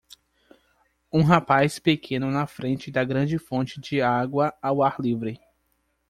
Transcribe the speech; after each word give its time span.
Um 1.13 1.21
rapaz 1.23 1.77
pequeno 1.77 2.31
na 2.31 2.47
frente 2.47 2.89
da 2.89 3.03
grande 3.03 3.37
fonte 3.37 3.79
de 3.79 4.01
água 4.01 4.51
ao 4.59 4.81
ar 4.81 4.99
livre. 4.99 5.39